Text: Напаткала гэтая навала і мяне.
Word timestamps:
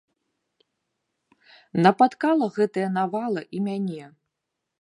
Напаткала 1.87 2.45
гэтая 2.57 2.89
навала 2.99 3.41
і 3.59 3.65
мяне. 3.71 4.05